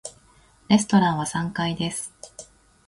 [0.67, 2.11] レストランは三階です。